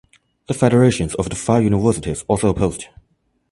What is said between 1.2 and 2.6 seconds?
the five universities also